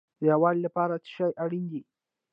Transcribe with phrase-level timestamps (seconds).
[0.19, 1.81] د یووالي لپاره څه شی اړین دی؟